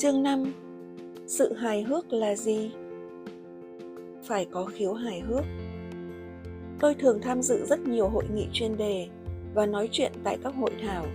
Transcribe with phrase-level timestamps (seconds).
[0.00, 0.52] Chương 5
[1.26, 2.70] Sự hài hước là gì?
[4.22, 5.44] Phải có khiếu hài hước.
[6.80, 9.08] Tôi thường tham dự rất nhiều hội nghị chuyên đề
[9.54, 11.06] và nói chuyện tại các hội thảo.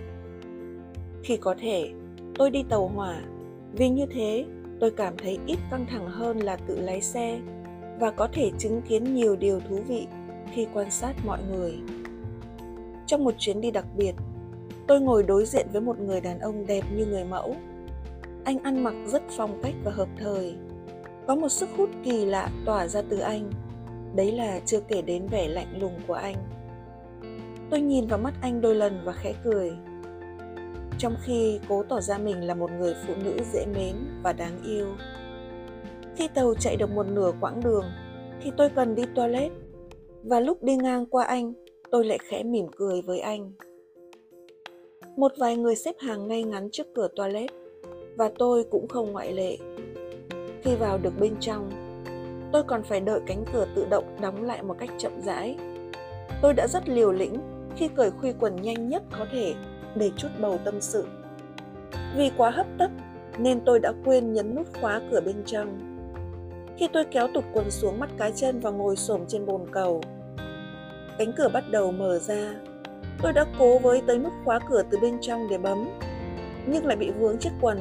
[1.22, 1.90] Khi có thể,
[2.38, 3.22] tôi đi tàu hỏa,
[3.72, 4.44] vì như thế
[4.80, 7.40] tôi cảm thấy ít căng thẳng hơn là tự lái xe
[8.00, 10.06] và có thể chứng kiến nhiều điều thú vị
[10.52, 11.74] khi quan sát mọi người.
[13.06, 14.12] Trong một chuyến đi đặc biệt,
[14.86, 17.56] tôi ngồi đối diện với một người đàn ông đẹp như người mẫu
[18.46, 20.54] anh ăn mặc rất phong cách và hợp thời.
[21.26, 23.50] Có một sức hút kỳ lạ tỏa ra từ anh.
[24.14, 26.36] Đấy là chưa kể đến vẻ lạnh lùng của anh.
[27.70, 29.72] Tôi nhìn vào mắt anh đôi lần và khẽ cười.
[30.98, 34.62] Trong khi cố tỏ ra mình là một người phụ nữ dễ mến và đáng
[34.64, 34.86] yêu.
[36.16, 37.84] Khi tàu chạy được một nửa quãng đường
[38.42, 39.52] thì tôi cần đi toilet.
[40.22, 41.52] Và lúc đi ngang qua anh,
[41.90, 43.52] tôi lại khẽ mỉm cười với anh.
[45.16, 47.50] Một vài người xếp hàng ngay ngắn trước cửa toilet
[48.16, 49.56] và tôi cũng không ngoại lệ.
[50.62, 51.70] Khi vào được bên trong,
[52.52, 55.56] tôi còn phải đợi cánh cửa tự động đóng lại một cách chậm rãi.
[56.42, 57.36] Tôi đã rất liều lĩnh
[57.76, 59.54] khi cởi khuy quần nhanh nhất có thể
[59.94, 61.06] để chút bầu tâm sự.
[62.16, 62.90] Vì quá hấp tấp
[63.38, 65.78] nên tôi đã quên nhấn nút khóa cửa bên trong.
[66.76, 70.00] Khi tôi kéo tụt quần xuống mắt cái chân và ngồi xổm trên bồn cầu,
[71.18, 72.54] cánh cửa bắt đầu mở ra.
[73.22, 75.88] Tôi đã cố với tới nút khóa cửa từ bên trong để bấm,
[76.66, 77.78] nhưng lại bị vướng chiếc quần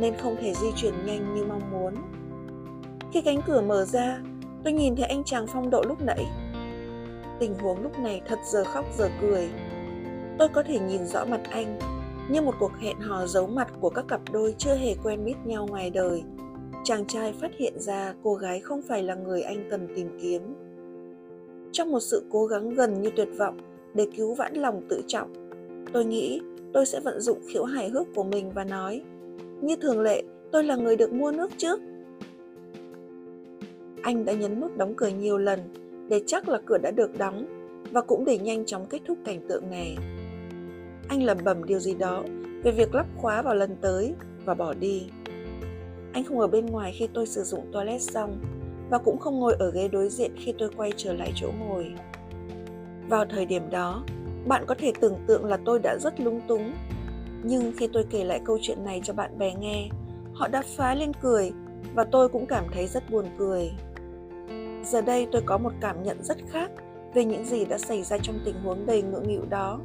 [0.00, 1.94] nên không thể di chuyển nhanh như mong muốn.
[3.12, 4.20] Khi cánh cửa mở ra,
[4.64, 6.26] tôi nhìn thấy anh chàng phong độ lúc nãy.
[7.38, 9.48] Tình huống lúc này thật giờ khóc giờ cười.
[10.38, 11.78] Tôi có thể nhìn rõ mặt anh
[12.30, 15.36] như một cuộc hẹn hò giấu mặt của các cặp đôi chưa hề quen biết
[15.44, 16.22] nhau ngoài đời.
[16.84, 20.54] Chàng trai phát hiện ra cô gái không phải là người anh cần tìm kiếm.
[21.72, 23.58] Trong một sự cố gắng gần như tuyệt vọng
[23.94, 25.32] để cứu vãn lòng tự trọng,
[25.92, 26.40] tôi nghĩ
[26.72, 29.02] tôi sẽ vận dụng khiếu hài hước của mình và nói
[29.60, 31.80] như thường lệ, tôi là người được mua nước trước.
[34.02, 35.60] Anh đã nhấn nút đóng cửa nhiều lần
[36.08, 37.46] để chắc là cửa đã được đóng
[37.92, 39.96] và cũng để nhanh chóng kết thúc cảnh tượng này.
[41.08, 42.22] Anh lẩm bẩm điều gì đó
[42.64, 44.14] về việc lắp khóa vào lần tới
[44.44, 45.06] và bỏ đi.
[46.12, 48.38] Anh không ở bên ngoài khi tôi sử dụng toilet xong
[48.90, 51.92] và cũng không ngồi ở ghế đối diện khi tôi quay trở lại chỗ ngồi.
[53.08, 54.04] Vào thời điểm đó,
[54.46, 56.72] bạn có thể tưởng tượng là tôi đã rất lung túng
[57.42, 59.88] nhưng khi tôi kể lại câu chuyện này cho bạn bè nghe,
[60.34, 61.52] họ đã phá lên cười
[61.94, 63.70] và tôi cũng cảm thấy rất buồn cười.
[64.84, 66.70] Giờ đây tôi có một cảm nhận rất khác
[67.14, 69.80] về những gì đã xảy ra trong tình huống đầy ngượng nghịu đó.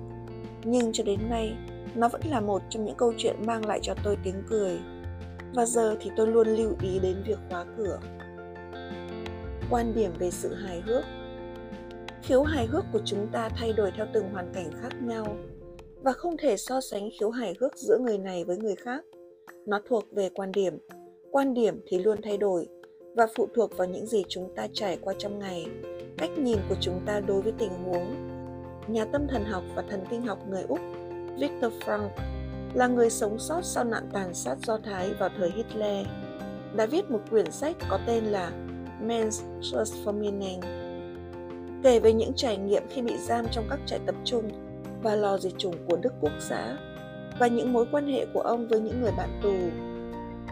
[0.63, 1.55] Nhưng cho đến nay,
[1.95, 4.79] nó vẫn là một trong những câu chuyện mang lại cho tôi tiếng cười.
[5.53, 7.99] Và giờ thì tôi luôn lưu ý đến việc khóa cửa.
[9.69, 11.03] Quan điểm về sự hài hước.
[12.21, 15.25] Khiếu hài hước của chúng ta thay đổi theo từng hoàn cảnh khác nhau
[16.03, 19.05] và không thể so sánh khiếu hài hước giữa người này với người khác.
[19.65, 20.77] Nó thuộc về quan điểm.
[21.31, 22.67] Quan điểm thì luôn thay đổi
[23.15, 25.65] và phụ thuộc vào những gì chúng ta trải qua trong ngày,
[26.17, 28.15] cách nhìn của chúng ta đối với tình huống.
[28.87, 30.79] Nhà tâm thần học và thần kinh học người Úc
[31.39, 32.09] Viktor Frank
[32.73, 36.07] là người sống sót sau nạn tàn sát Do Thái vào thời Hitler,
[36.75, 38.51] đã viết một quyển sách có tên là
[39.01, 40.61] Men's Search for Meaning,
[41.83, 44.72] kể về những trải nghiệm khi bị giam trong các trại tập trung
[45.03, 46.77] và lò diệt chủng của Đức Quốc xã
[47.39, 49.55] và những mối quan hệ của ông với những người bạn tù.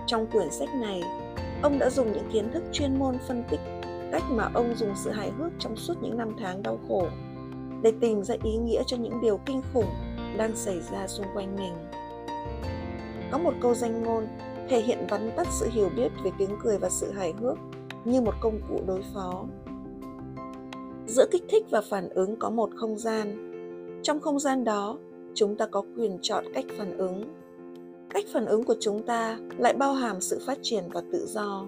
[0.08, 1.02] Trong quyển sách này,
[1.62, 3.60] ông đã dùng những kiến thức chuyên môn phân tích
[4.12, 7.08] cách mà ông dùng sự hài hước trong suốt những năm tháng đau khổ
[7.84, 9.90] để tìm ra ý nghĩa cho những điều kinh khủng
[10.38, 11.74] đang xảy ra xung quanh mình.
[13.32, 14.28] Có một câu danh ngôn
[14.70, 17.58] thể hiện vắn tắt sự hiểu biết về tiếng cười và sự hài hước
[18.06, 19.46] như một công cụ đối phó.
[21.08, 23.51] Giữa kích thích và phản ứng có một không gian,
[24.04, 24.98] trong không gian đó,
[25.34, 27.24] chúng ta có quyền chọn cách phản ứng.
[28.10, 31.66] Cách phản ứng của chúng ta lại bao hàm sự phát triển và tự do.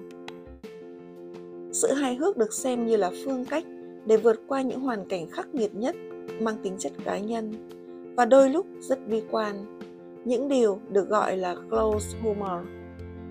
[1.72, 3.64] Sự hài hước được xem như là phương cách
[4.06, 5.96] để vượt qua những hoàn cảnh khắc nghiệt nhất,
[6.42, 7.54] mang tính chất cá nhân,
[8.18, 9.80] và đôi lúc rất bi quan.
[10.26, 12.68] Những điều được gọi là close humor,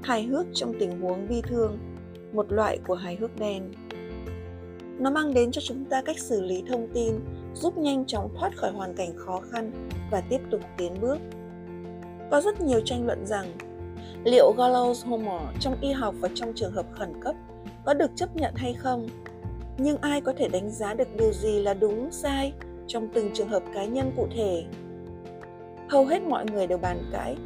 [0.02, 1.78] hài hước trong tình huống bi thương,
[2.32, 3.62] một loại của hài hước đen
[4.98, 7.14] nó mang đến cho chúng ta cách xử lý thông tin,
[7.54, 11.18] giúp nhanh chóng thoát khỏi hoàn cảnh khó khăn và tiếp tục tiến bước.
[12.30, 13.46] Có rất nhiều tranh luận rằng,
[14.24, 17.34] liệu gallows humor trong y học và trong trường hợp khẩn cấp
[17.84, 19.08] có được chấp nhận hay không.
[19.78, 22.52] Nhưng ai có thể đánh giá được điều gì là đúng, sai
[22.86, 24.64] trong từng trường hợp cá nhân cụ thể.
[25.88, 27.36] Hầu hết mọi người đều bàn cãi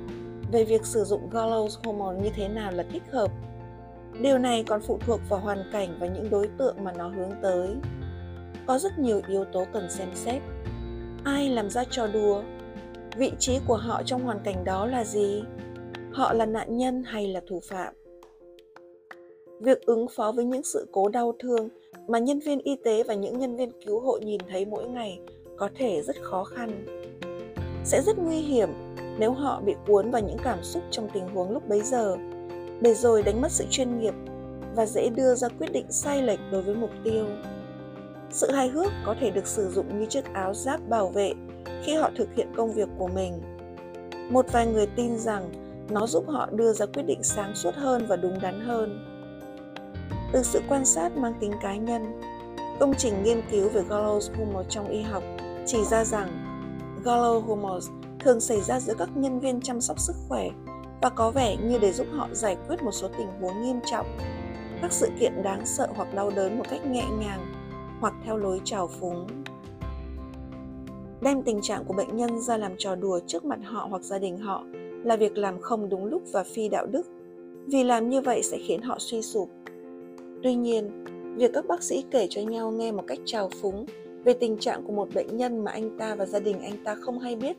[0.53, 3.31] về việc sử dụng gallows humor như thế nào là thích hợp.
[4.21, 7.31] Điều này còn phụ thuộc vào hoàn cảnh và những đối tượng mà nó hướng
[7.43, 7.69] tới.
[8.67, 10.43] Có rất nhiều yếu tố cần xem xét.
[11.25, 12.43] Ai làm ra trò đùa?
[13.17, 15.43] Vị trí của họ trong hoàn cảnh đó là gì?
[16.13, 17.95] Họ là nạn nhân hay là thủ phạm?
[19.61, 21.69] Việc ứng phó với những sự cố đau thương
[22.09, 25.21] mà nhân viên y tế và những nhân viên cứu hộ nhìn thấy mỗi ngày
[25.57, 26.87] có thể rất khó khăn.
[27.85, 28.69] Sẽ rất nguy hiểm
[29.19, 32.17] nếu họ bị cuốn vào những cảm xúc trong tình huống lúc bấy giờ
[32.81, 34.15] để rồi đánh mất sự chuyên nghiệp
[34.75, 37.27] và dễ đưa ra quyết định sai lệch đối với mục tiêu.
[38.31, 41.33] Sự hài hước có thể được sử dụng như chiếc áo giáp bảo vệ
[41.83, 43.43] khi họ thực hiện công việc của mình.
[44.31, 45.53] Một vài người tin rằng
[45.91, 49.05] nó giúp họ đưa ra quyết định sáng suốt hơn và đúng đắn hơn.
[50.33, 52.21] Từ sự quan sát mang tính cá nhân,
[52.81, 55.23] công trình nghiên cứu về gallows humor trong y học
[55.67, 56.29] chỉ ra rằng
[57.05, 57.89] gallows humor
[58.19, 60.49] thường xảy ra giữa các nhân viên chăm sóc sức khỏe
[61.07, 64.07] và có vẻ như để giúp họ giải quyết một số tình huống nghiêm trọng,
[64.83, 67.41] các sự kiện đáng sợ hoặc đau đớn một cách nhẹ nhàng
[68.01, 69.27] hoặc theo lối trào phúng.
[71.21, 74.19] Đem tình trạng của bệnh nhân ra làm trò đùa trước mặt họ hoặc gia
[74.19, 74.65] đình họ
[75.05, 77.07] là việc làm không đúng lúc và phi đạo đức.
[77.67, 79.49] Vì làm như vậy sẽ khiến họ suy sụp.
[80.43, 81.05] Tuy nhiên,
[81.37, 83.87] việc các bác sĩ kể cho nhau nghe một cách trào phúng
[84.25, 86.95] về tình trạng của một bệnh nhân mà anh ta và gia đình anh ta
[86.95, 87.57] không hay biết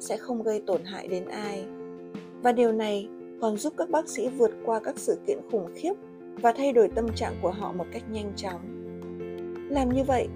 [0.00, 1.64] sẽ không gây tổn hại đến ai
[2.42, 3.08] và điều này
[3.40, 5.92] còn giúp các bác sĩ vượt qua các sự kiện khủng khiếp
[6.42, 8.60] và thay đổi tâm trạng của họ một cách nhanh chóng
[9.70, 10.28] làm như vậy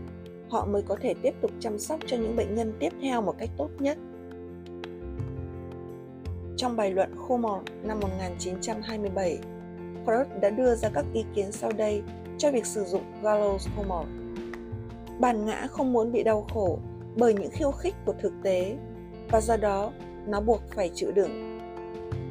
[0.53, 3.35] họ mới có thể tiếp tục chăm sóc cho những bệnh nhân tiếp theo một
[3.39, 3.99] cách tốt nhất.
[6.57, 9.39] Trong bài luận Humor năm 1927,
[10.07, 12.03] Freud đã đưa ra các ý kiến sau đây
[12.39, 14.07] cho việc sử dụng gallows humor.
[15.21, 16.79] Bản ngã không muốn bị đau khổ
[17.17, 18.77] bởi những khiêu khích của thực tế
[19.31, 19.93] và do đó
[20.27, 21.52] nó buộc phải chịu đựng.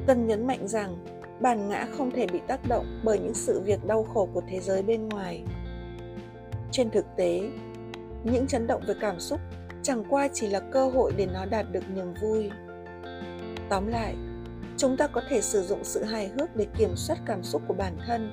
[0.06, 0.96] Cần nhấn mạnh rằng
[1.40, 4.60] bản ngã không thể bị tác động bởi những sự việc đau khổ của thế
[4.60, 5.44] giới bên ngoài.
[6.70, 7.50] Trên thực tế,
[8.24, 9.40] những chấn động về cảm xúc
[9.82, 12.50] chẳng qua chỉ là cơ hội để nó đạt được niềm vui.
[13.68, 14.14] Tóm lại
[14.76, 17.74] chúng ta có thể sử dụng sự hài hước để kiểm soát cảm xúc của
[17.74, 18.30] bản thân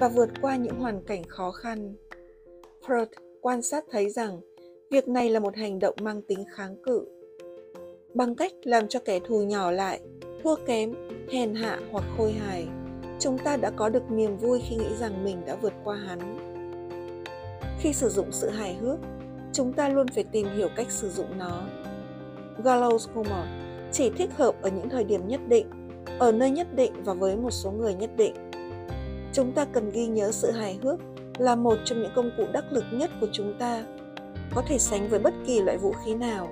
[0.00, 1.94] và vượt qua những hoàn cảnh khó khăn.
[2.86, 3.06] Freud
[3.40, 4.40] quan sát thấy rằng
[4.90, 7.06] việc này là một hành động mang tính kháng cự.
[8.14, 10.00] Bằng cách làm cho kẻ thù nhỏ lại
[10.42, 10.94] thua kém
[11.32, 12.66] hèn hạ hoặc khôi hài
[13.18, 16.38] chúng ta đã có được niềm vui khi nghĩ rằng mình đã vượt qua hắn
[17.80, 18.98] khi sử dụng sự hài hước
[19.56, 21.62] chúng ta luôn phải tìm hiểu cách sử dụng nó.
[22.64, 23.46] Gallows humor
[23.92, 25.66] chỉ thích hợp ở những thời điểm nhất định,
[26.18, 28.34] ở nơi nhất định và với một số người nhất định.
[29.32, 31.00] Chúng ta cần ghi nhớ sự hài hước
[31.38, 33.84] là một trong những công cụ đắc lực nhất của chúng ta,
[34.54, 36.48] có thể sánh với bất kỳ loại vũ khí nào,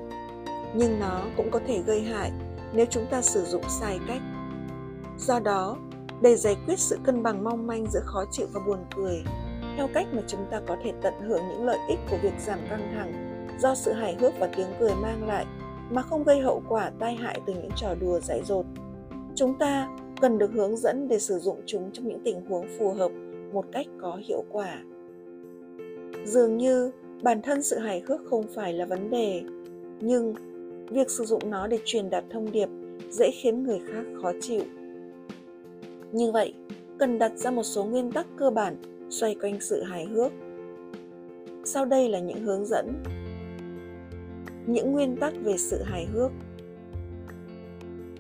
[0.75, 2.31] nhưng nó cũng có thể gây hại
[2.75, 4.23] nếu chúng ta sử dụng sai cách.
[5.19, 5.77] Do đó,
[6.23, 9.23] để giải quyết sự cân bằng mong manh giữa khó chịu và buồn cười,
[9.77, 12.59] theo cách mà chúng ta có thể tận hưởng những lợi ích của việc giảm
[12.71, 15.47] căng thẳng do sự hài hước và tiếng cười mang lại
[15.91, 18.67] mà không gây hậu quả tai hại từ những trò đùa dại dột.
[19.35, 19.89] Chúng ta
[20.21, 23.11] cần được hướng dẫn để sử dụng chúng trong những tình huống phù hợp
[23.53, 24.79] một cách có hiệu quả.
[26.25, 26.91] Dường như
[27.23, 29.43] bản thân sự hài hước không phải là vấn đề,
[30.01, 30.35] nhưng
[30.91, 32.69] việc sử dụng nó để truyền đạt thông điệp
[33.11, 34.63] dễ khiến người khác khó chịu.
[36.13, 36.55] Như vậy,
[36.99, 38.77] cần đặt ra một số nguyên tắc cơ bản
[39.11, 40.33] xoay quanh sự hài hước.
[41.65, 43.03] Sau đây là những hướng dẫn.
[44.67, 46.31] Những nguyên tắc về sự hài hước.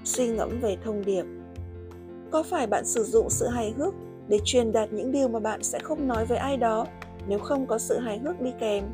[0.04, 1.25] Suy ngẫm về thông điệp.
[2.30, 3.94] Có phải bạn sử dụng sự hài hước
[4.28, 6.87] để truyền đạt những điều mà bạn sẽ không nói với ai đó
[7.28, 8.85] nếu không có sự hài hước đi kèm?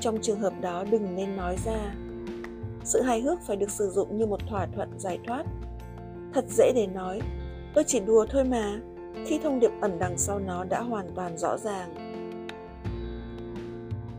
[0.00, 1.94] Trong trường hợp đó đừng nên nói ra.
[2.84, 5.44] Sự hài hước phải được sử dụng như một thỏa thuận giải thoát.
[6.34, 7.20] Thật dễ để nói,
[7.74, 8.80] tôi chỉ đùa thôi mà,
[9.26, 11.94] khi thông điệp ẩn đằng sau nó đã hoàn toàn rõ ràng.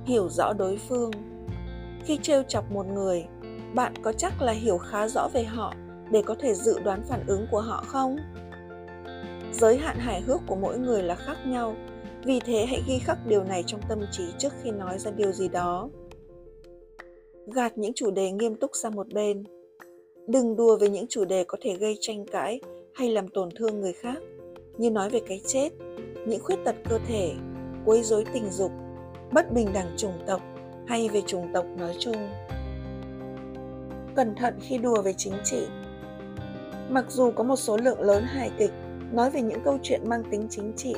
[0.05, 1.11] Hiểu rõ đối phương.
[2.05, 3.25] Khi trêu chọc một người
[3.73, 5.73] bạn có chắc là hiểu khá rõ về họ
[6.11, 8.17] để có thể dự đoán phản ứng của họ không?
[9.53, 11.75] Giới hạn hài hước của mỗi người là khác nhau
[12.25, 15.31] vì thế hãy ghi khắc điều này trong tâm trí trước khi nói ra điều
[15.31, 15.89] gì đó
[17.47, 19.43] gạt những chủ đề nghiêm túc sang một bên
[20.27, 22.59] đừng đùa về những chủ đề có thể gây tranh cãi
[22.93, 24.17] hay làm tổn thương người khác
[24.77, 25.69] như nói về cái chết,
[26.27, 27.31] những khuyết tật cơ thể,
[27.85, 28.71] quấy rối tình dục,
[29.31, 30.41] bất bình đẳng chủng tộc
[30.87, 32.15] hay về chủng tộc nói chung.
[34.15, 35.67] Cẩn thận khi đùa về chính trị.
[36.89, 38.71] Mặc dù có một số lượng lớn hài kịch
[39.11, 40.95] nói về những câu chuyện mang tính chính trị,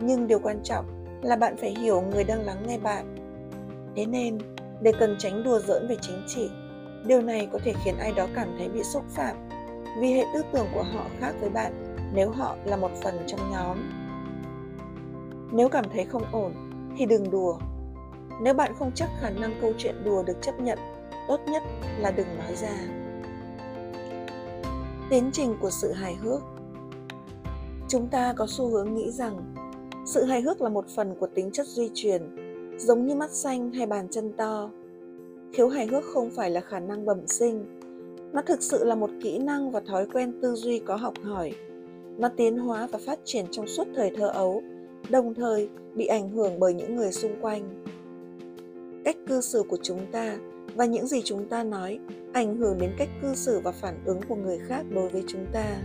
[0.00, 0.84] nhưng điều quan trọng
[1.22, 3.14] là bạn phải hiểu người đang lắng nghe bạn.
[3.96, 4.38] Thế nên,
[4.82, 6.50] để cần tránh đùa giỡn về chính trị,
[7.04, 9.36] điều này có thể khiến ai đó cảm thấy bị xúc phạm.
[10.00, 13.50] Vì hệ tư tưởng của họ khác với bạn nếu họ là một phần trong
[13.50, 13.78] nhóm.
[15.52, 16.52] Nếu cảm thấy không ổn
[16.98, 17.58] thì đừng đùa.
[18.42, 20.78] Nếu bạn không chắc khả năng câu chuyện đùa được chấp nhận
[21.28, 21.62] tốt nhất
[21.98, 22.76] là đừng nói ra.
[25.10, 26.40] Tiến trình của sự hài hước.
[27.88, 29.54] Chúng ta có xu hướng nghĩ rằng
[30.06, 32.47] sự hài hước là một phần của tính chất duy truyền,
[32.78, 34.70] giống như mắt xanh hay bàn chân to.
[35.52, 37.64] Khiếu hài hước không phải là khả năng bẩm sinh,
[38.32, 41.52] nó thực sự là một kỹ năng và thói quen tư duy có học hỏi.
[42.18, 44.62] Nó tiến hóa và phát triển trong suốt thời thơ ấu,
[45.10, 47.84] đồng thời bị ảnh hưởng bởi những người xung quanh.
[49.04, 50.38] Cách cư xử của chúng ta
[50.74, 51.98] và những gì chúng ta nói
[52.32, 55.46] ảnh hưởng đến cách cư xử và phản ứng của người khác đối với chúng
[55.52, 55.82] ta.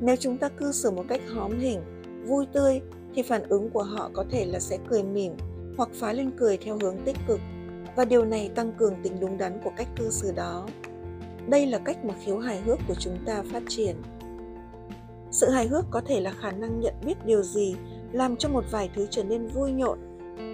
[0.00, 1.80] Nếu chúng ta cư xử một cách hóm hỉnh,
[2.26, 2.80] vui tươi
[3.14, 5.32] thì phản ứng của họ có thể là sẽ cười mỉm
[5.76, 7.40] hoặc phá lên cười theo hướng tích cực
[7.96, 10.68] và điều này tăng cường tính đúng đắn của cách cư xử đó.
[11.48, 13.96] Đây là cách mà khiếu hài hước của chúng ta phát triển.
[15.30, 17.76] Sự hài hước có thể là khả năng nhận biết điều gì,
[18.12, 19.98] làm cho một vài thứ trở nên vui nhộn,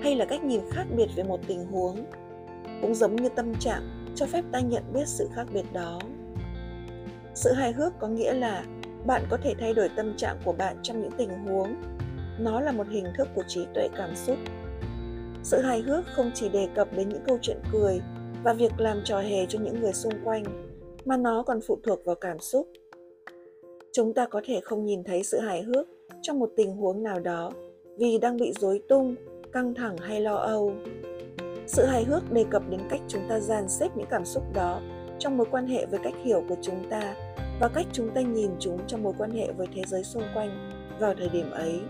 [0.03, 2.05] hay là cách nhìn khác biệt về một tình huống.
[2.83, 6.01] Cũng giống như tâm trạng, cho phép ta nhận biết sự khác biệt đó.
[7.35, 8.65] Sự hài hước có nghĩa là
[9.07, 11.75] bạn có thể thay đổi tâm trạng của bạn trong những tình huống.
[12.39, 14.37] Nó là một hình thức của trí tuệ cảm xúc.
[15.43, 18.01] Sự hài hước không chỉ đề cập đến những câu chuyện cười
[18.45, 20.45] và việc làm trò hề cho những người xung quanh,
[21.05, 22.69] mà nó còn phụ thuộc vào cảm xúc.
[23.93, 25.87] Chúng ta có thể không nhìn thấy sự hài hước
[26.23, 27.53] trong một tình huống nào đó
[27.99, 29.15] vì đang bị rối tung,
[29.53, 30.73] căng thẳng hay lo âu.
[31.67, 34.81] Sự hài hước đề cập đến cách chúng ta dàn xếp những cảm xúc đó
[35.19, 37.15] trong mối quan hệ với cách hiểu của chúng ta
[37.61, 40.71] và cách chúng ta nhìn chúng trong mối quan hệ với thế giới xung quanh
[41.01, 41.81] vào thời điểm ấy.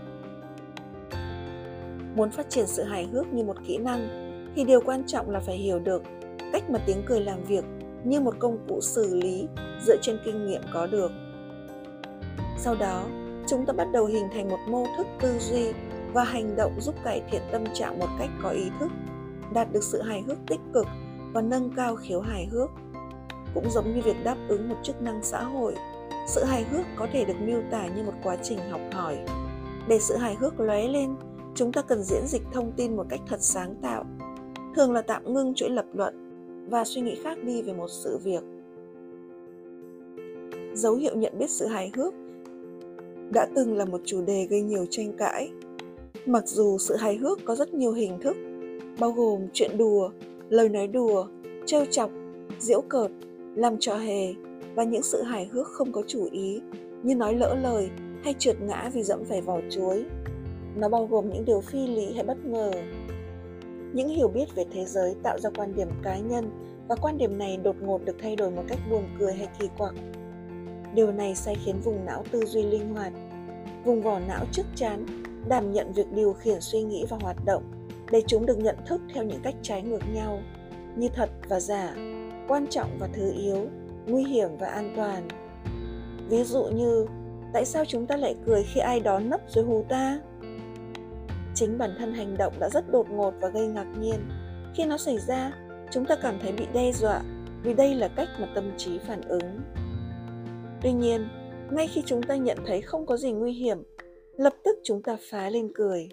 [2.15, 4.09] Muốn phát triển sự hài hước như một kỹ năng
[4.55, 6.03] thì điều quan trọng là phải hiểu được
[6.53, 7.63] cách mà tiếng cười làm việc
[8.03, 9.47] như một công cụ xử lý
[9.85, 11.11] dựa trên kinh nghiệm có được.
[12.57, 13.05] Sau đó,
[13.47, 15.73] chúng ta bắt đầu hình thành một mô thức tư duy
[16.13, 18.91] và hành động giúp cải thiện tâm trạng một cách có ý thức,
[19.53, 20.87] đạt được sự hài hước tích cực
[21.33, 22.69] và nâng cao khiếu hài hước.
[23.53, 25.75] Cũng giống như việc đáp ứng một chức năng xã hội,
[26.27, 29.17] sự hài hước có thể được miêu tả như một quá trình học hỏi.
[29.87, 31.15] Để sự hài hước lóe lên,
[31.55, 34.05] chúng ta cần diễn dịch thông tin một cách thật sáng tạo,
[34.75, 36.13] thường là tạm ngưng chuỗi lập luận
[36.69, 38.43] và suy nghĩ khác đi về một sự việc.
[40.73, 42.13] Dấu hiệu nhận biết sự hài hước
[43.33, 45.51] đã từng là một chủ đề gây nhiều tranh cãi.
[46.25, 48.37] Mặc dù sự hài hước có rất nhiều hình thức,
[48.99, 50.09] bao gồm chuyện đùa,
[50.49, 51.27] lời nói đùa,
[51.65, 52.11] trêu chọc,
[52.59, 53.11] giễu cợt,
[53.55, 54.33] làm trò hề
[54.75, 56.61] và những sự hài hước không có chủ ý
[57.03, 57.89] như nói lỡ lời
[58.23, 60.05] hay trượt ngã vì dẫm phải vỏ chuối.
[60.75, 62.71] Nó bao gồm những điều phi lý hay bất ngờ.
[63.93, 66.49] Những hiểu biết về thế giới tạo ra quan điểm cá nhân
[66.87, 69.69] và quan điểm này đột ngột được thay đổi một cách buồn cười hay kỳ
[69.77, 69.93] quặc.
[70.95, 73.13] Điều này sẽ khiến vùng não tư duy linh hoạt,
[73.85, 75.05] vùng vỏ não trước chán
[75.47, 77.63] đảm nhận việc điều khiển suy nghĩ và hoạt động
[78.11, 80.39] để chúng được nhận thức theo những cách trái ngược nhau
[80.95, 81.95] như thật và giả,
[82.47, 83.67] quan trọng và thứ yếu,
[84.07, 85.27] nguy hiểm và an toàn.
[86.29, 87.05] Ví dụ như,
[87.53, 90.19] tại sao chúng ta lại cười khi ai đó nấp dưới hù ta?
[91.61, 94.19] Chính bản thân hành động đã rất đột ngột và gây ngạc nhiên.
[94.75, 95.51] Khi nó xảy ra,
[95.91, 97.21] chúng ta cảm thấy bị đe dọa
[97.63, 99.59] vì đây là cách mà tâm trí phản ứng.
[100.81, 101.27] Tuy nhiên,
[101.71, 103.83] ngay khi chúng ta nhận thấy không có gì nguy hiểm,
[104.37, 106.09] lập tức chúng ta phá lên cười.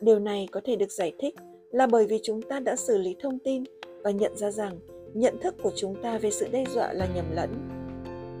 [0.00, 1.34] Điều này có thể được giải thích
[1.70, 3.64] là bởi vì chúng ta đã xử lý thông tin
[4.02, 4.78] và nhận ra rằng
[5.14, 7.50] nhận thức của chúng ta về sự đe dọa là nhầm lẫn.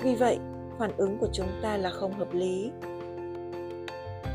[0.00, 0.38] Vì vậy,
[0.78, 2.70] phản ứng của chúng ta là không hợp lý.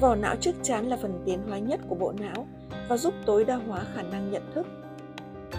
[0.01, 2.47] Vỏ não trước chán là phần tiến hóa nhất của bộ não
[2.89, 4.67] và giúp tối đa hóa khả năng nhận thức.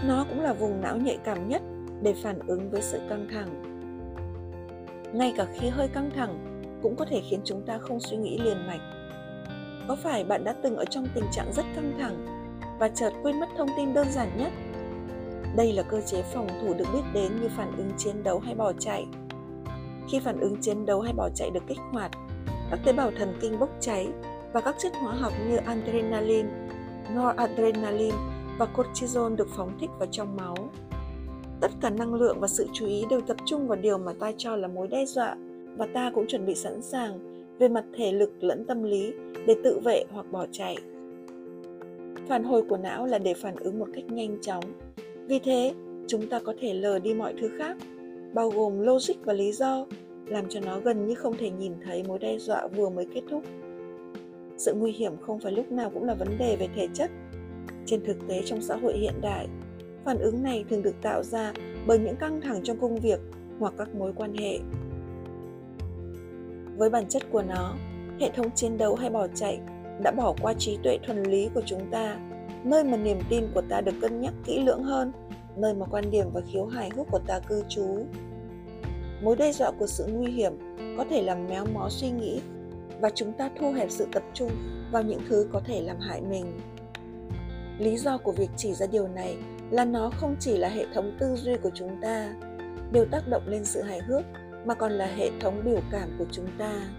[0.07, 1.61] Nó cũng là vùng não nhạy cảm nhất
[2.01, 3.63] để phản ứng với sự căng thẳng.
[5.13, 8.37] Ngay cả khi hơi căng thẳng cũng có thể khiến chúng ta không suy nghĩ
[8.37, 8.81] liền mạch.
[9.87, 12.25] Có phải bạn đã từng ở trong tình trạng rất căng thẳng
[12.79, 14.51] và chợt quên mất thông tin đơn giản nhất?
[15.55, 18.55] Đây là cơ chế phòng thủ được biết đến như phản ứng chiến đấu hay
[18.55, 19.05] bỏ chạy.
[20.11, 22.11] Khi phản ứng chiến đấu hay bỏ chạy được kích hoạt,
[22.69, 24.07] các tế bào thần kinh bốc cháy
[24.53, 26.49] và các chất hóa học như adrenaline,
[27.15, 28.17] noradrenaline
[28.57, 30.55] và cortisol được phóng thích vào trong máu.
[31.61, 34.31] Tất cả năng lượng và sự chú ý đều tập trung vào điều mà ta
[34.37, 35.35] cho là mối đe dọa
[35.77, 37.19] và ta cũng chuẩn bị sẵn sàng
[37.59, 39.13] về mặt thể lực lẫn tâm lý
[39.47, 40.75] để tự vệ hoặc bỏ chạy.
[42.27, 44.63] Phản hồi của não là để phản ứng một cách nhanh chóng.
[45.27, 45.73] Vì thế,
[46.07, 47.77] chúng ta có thể lờ đi mọi thứ khác,
[48.33, 49.85] bao gồm logic và lý do,
[50.25, 53.21] làm cho nó gần như không thể nhìn thấy mối đe dọa vừa mới kết
[53.29, 53.43] thúc.
[54.63, 57.11] Sự nguy hiểm không phải lúc nào cũng là vấn đề về thể chất.
[57.85, 59.47] Trên thực tế trong xã hội hiện đại,
[60.05, 61.53] phản ứng này thường được tạo ra
[61.87, 63.19] bởi những căng thẳng trong công việc
[63.59, 64.59] hoặc các mối quan hệ.
[66.77, 67.75] Với bản chất của nó,
[68.19, 69.59] hệ thống chiến đấu hay bỏ chạy
[70.03, 72.19] đã bỏ qua trí tuệ thuần lý của chúng ta,
[72.63, 75.11] nơi mà niềm tin của ta được cân nhắc kỹ lưỡng hơn,
[75.57, 78.05] nơi mà quan điểm và khiếu hài hước của ta cư trú.
[79.23, 80.53] mối đe dọa của sự nguy hiểm
[80.97, 82.41] có thể làm méo mó suy nghĩ
[83.01, 84.51] và chúng ta thu hẹp sự tập trung
[84.91, 86.59] vào những thứ có thể làm hại mình.
[87.79, 89.37] Lý do của việc chỉ ra điều này
[89.71, 92.33] là nó không chỉ là hệ thống tư duy của chúng ta,
[92.91, 94.21] đều tác động lên sự hài hước,
[94.65, 96.89] mà còn là hệ thống biểu cảm của chúng ta.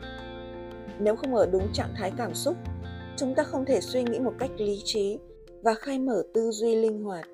[0.98, 2.56] Nếu không ở đúng trạng thái cảm xúc,
[3.16, 5.18] chúng ta không thể suy nghĩ một cách lý trí
[5.62, 7.24] và khai mở tư duy linh hoạt.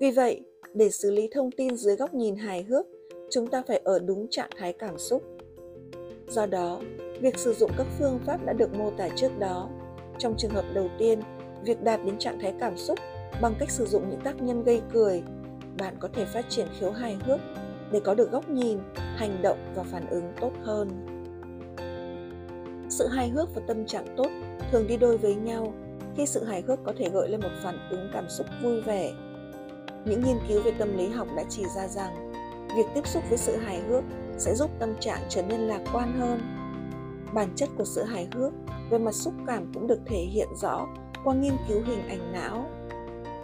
[0.00, 0.40] Vì vậy,
[0.74, 2.86] để xử lý thông tin dưới góc nhìn hài hước,
[3.30, 5.22] chúng ta phải ở đúng trạng thái cảm xúc.
[6.28, 6.80] Do đó
[7.20, 9.68] việc sử dụng các phương pháp đã được mô tả trước đó.
[10.18, 11.20] Trong trường hợp đầu tiên,
[11.62, 12.98] việc đạt đến trạng thái cảm xúc
[13.42, 15.22] bằng cách sử dụng những tác nhân gây cười,
[15.78, 17.40] bạn có thể phát triển khiếu hài hước
[17.92, 20.88] để có được góc nhìn, hành động và phản ứng tốt hơn.
[22.88, 24.28] Sự hài hước và tâm trạng tốt
[24.72, 25.74] thường đi đôi với nhau
[26.16, 29.12] khi sự hài hước có thể gợi lên một phản ứng cảm xúc vui vẻ.
[30.04, 32.32] Những nghiên cứu về tâm lý học đã chỉ ra rằng,
[32.76, 34.04] việc tiếp xúc với sự hài hước
[34.38, 36.40] sẽ giúp tâm trạng trở nên lạc quan hơn
[37.32, 38.52] bản chất của sự hài hước
[38.90, 40.86] về mặt xúc cảm cũng được thể hiện rõ
[41.24, 42.70] qua nghiên cứu hình ảnh não.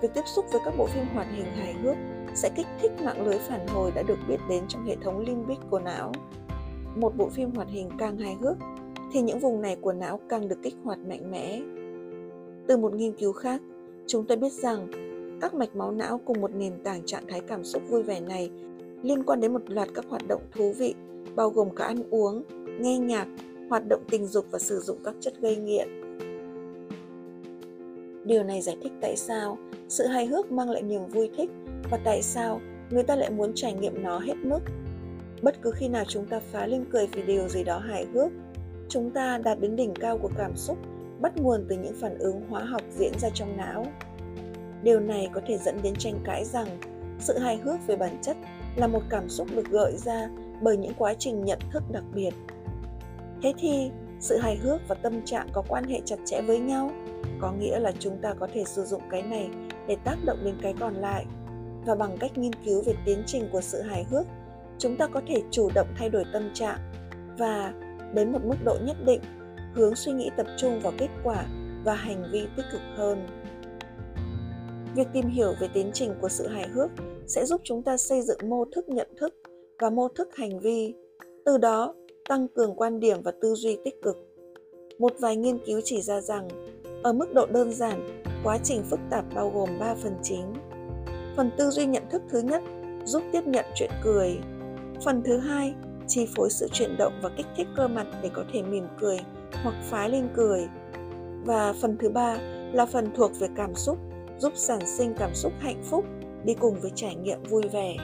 [0.03, 1.97] Việc tiếp xúc với các bộ phim hoạt hình hài hước
[2.35, 5.59] sẽ kích thích mạng lưới phản hồi đã được biết đến trong hệ thống limbic
[5.71, 6.13] của não.
[6.97, 8.57] Một bộ phim hoạt hình càng hài hước,
[9.13, 11.61] thì những vùng này của não càng được kích hoạt mạnh mẽ.
[12.69, 13.61] Từ một nghiên cứu khác,
[14.07, 14.91] chúng tôi biết rằng
[15.41, 18.51] các mạch máu não cùng một nền tảng trạng thái cảm xúc vui vẻ này
[19.03, 20.95] liên quan đến một loạt các hoạt động thú vị,
[21.37, 22.43] bao gồm cả ăn uống,
[22.81, 23.27] nghe nhạc
[23.71, 25.89] hoạt động tình dục và sử dụng các chất gây nghiện.
[28.25, 29.59] Điều này giải thích tại sao
[29.89, 31.51] sự hài hước mang lại niềm vui thích
[31.91, 32.61] và tại sao
[32.91, 34.59] người ta lại muốn trải nghiệm nó hết mức.
[35.43, 38.33] Bất cứ khi nào chúng ta phá lên cười vì điều gì đó hài hước,
[38.89, 40.79] chúng ta đạt đến đỉnh cao của cảm xúc,
[41.21, 43.87] bắt nguồn từ những phản ứng hóa học diễn ra trong não.
[44.83, 46.67] Điều này có thể dẫn đến tranh cãi rằng
[47.21, 48.37] sự hài hước về bản chất
[48.77, 50.29] là một cảm xúc được gợi ra
[50.63, 52.31] bởi những quá trình nhận thức đặc biệt
[53.43, 56.91] thế thì sự hài hước và tâm trạng có quan hệ chặt chẽ với nhau,
[57.41, 59.51] có nghĩa là chúng ta có thể sử dụng cái này
[59.87, 61.27] để tác động đến cái còn lại.
[61.87, 64.27] Và bằng cách nghiên cứu về tiến trình của sự hài hước,
[64.79, 66.79] chúng ta có thể chủ động thay đổi tâm trạng
[67.39, 67.75] và
[68.15, 69.21] đến một mức độ nhất định,
[69.75, 71.47] hướng suy nghĩ tập trung vào kết quả
[71.85, 73.27] và hành vi tích cực hơn.
[74.97, 76.91] Việc tìm hiểu về tiến trình của sự hài hước
[77.27, 79.35] sẽ giúp chúng ta xây dựng mô thức nhận thức
[79.81, 80.95] và mô thức hành vi.
[81.45, 81.95] Từ đó
[82.31, 84.17] tăng cường quan điểm và tư duy tích cực.
[84.99, 86.49] Một vài nghiên cứu chỉ ra rằng,
[87.03, 90.55] ở mức độ đơn giản, quá trình phức tạp bao gồm 3 phần chính.
[91.37, 92.63] Phần tư duy nhận thức thứ nhất,
[93.05, 94.39] giúp tiếp nhận chuyện cười.
[95.05, 95.75] Phần thứ hai,
[96.09, 99.19] chi phối sự chuyển động và kích thích cơ mặt để có thể mỉm cười
[99.63, 100.69] hoặc phá lên cười.
[101.45, 102.39] Và phần thứ ba
[102.73, 103.99] là phần thuộc về cảm xúc,
[104.39, 106.05] giúp sản sinh cảm xúc hạnh phúc,
[106.45, 107.97] đi cùng với trải nghiệm vui vẻ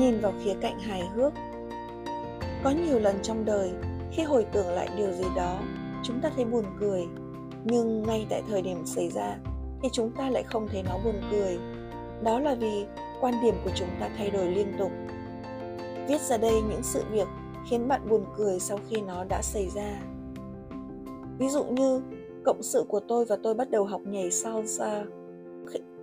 [0.00, 1.32] nhìn vào khía cạnh hài hước.
[2.64, 3.70] Có nhiều lần trong đời,
[4.12, 5.58] khi hồi tưởng lại điều gì đó,
[6.02, 7.06] chúng ta thấy buồn cười.
[7.64, 9.36] Nhưng ngay tại thời điểm xảy ra,
[9.82, 11.58] thì chúng ta lại không thấy nó buồn cười.
[12.22, 12.86] Đó là vì
[13.20, 14.90] quan điểm của chúng ta thay đổi liên tục.
[16.08, 17.28] Viết ra đây những sự việc
[17.70, 20.00] khiến bạn buồn cười sau khi nó đã xảy ra.
[21.38, 22.02] Ví dụ như,
[22.44, 25.04] cộng sự của tôi và tôi bắt đầu học nhảy salsa.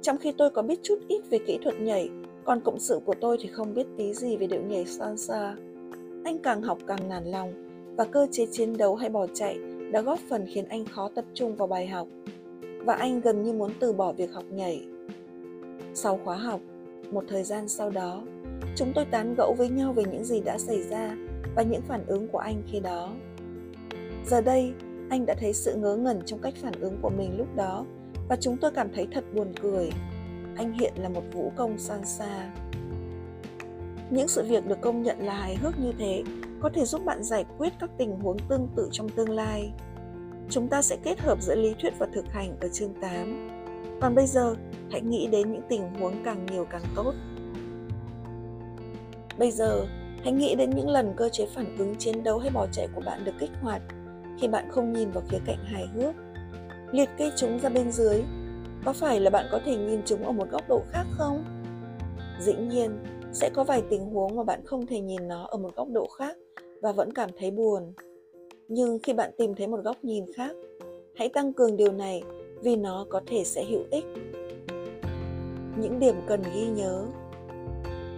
[0.02, 2.10] Trong khi tôi có biết chút ít về kỹ thuật nhảy
[2.48, 5.56] còn cộng sự của tôi thì không biết tí gì về điệu nhảy salsa.
[6.26, 7.54] Anh càng học càng nản lòng,
[7.98, 9.58] và cơ chế chiến đấu hay bỏ chạy
[9.92, 12.08] đã góp phần khiến anh khó tập trung vào bài học.
[12.86, 14.88] Và anh gần như muốn từ bỏ việc học nhảy.
[15.94, 16.60] Sau khóa học,
[17.12, 18.24] một thời gian sau đó,
[18.76, 21.16] chúng tôi tán gẫu với nhau về những gì đã xảy ra
[21.56, 23.14] và những phản ứng của anh khi đó.
[24.26, 24.74] Giờ đây,
[25.10, 27.86] anh đã thấy sự ngớ ngẩn trong cách phản ứng của mình lúc đó,
[28.30, 29.90] và chúng tôi cảm thấy thật buồn cười
[30.58, 32.50] anh hiện là một vũ công san xa
[34.10, 36.24] những sự việc được công nhận là hài hước như thế
[36.62, 39.72] có thể giúp bạn giải quyết các tình huống tương tự trong tương lai.
[40.50, 43.50] Chúng ta sẽ kết hợp giữa lý thuyết và thực hành ở chương 8.
[44.02, 44.56] Còn bây giờ,
[44.92, 47.14] hãy nghĩ đến những tình huống càng nhiều càng tốt.
[49.38, 49.86] Bây giờ,
[50.24, 53.02] hãy nghĩ đến những lần cơ chế phản ứng chiến đấu hay bỏ chạy của
[53.06, 53.82] bạn được kích hoạt
[54.40, 56.16] khi bạn không nhìn vào khía cạnh hài hước.
[56.92, 58.24] Liệt kê chúng ra bên dưới.
[58.88, 61.44] Có phải là bạn có thể nhìn chúng ở một góc độ khác không?
[62.40, 63.00] Dĩ nhiên,
[63.32, 66.08] sẽ có vài tình huống mà bạn không thể nhìn nó ở một góc độ
[66.18, 66.38] khác
[66.82, 67.94] và vẫn cảm thấy buồn.
[68.68, 70.52] Nhưng khi bạn tìm thấy một góc nhìn khác
[71.16, 72.24] hãy tăng cường điều này
[72.64, 74.06] vì nó có thể sẽ hữu ích.
[75.78, 77.06] Những điểm cần ghi nhớ.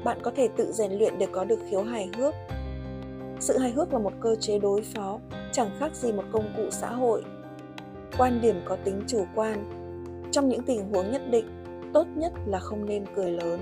[0.04, 2.34] Bạn có thể tự rèn luyện để có được khiếu hài hước.
[3.40, 5.20] Sự hài hước là một cơ chế đối phó
[5.52, 7.24] chẳng khác gì một công cụ xã hội.
[8.18, 9.79] Quan điểm có tính chủ quan
[10.32, 11.46] trong những tình huống nhất định
[11.94, 13.60] tốt nhất là không nên cười lớn.